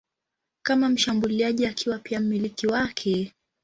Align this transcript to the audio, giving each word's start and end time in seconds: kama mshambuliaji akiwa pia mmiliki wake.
kama 0.63 0.89
mshambuliaji 0.89 1.65
akiwa 1.65 1.99
pia 1.99 2.19
mmiliki 2.19 2.67
wake. 2.67 3.33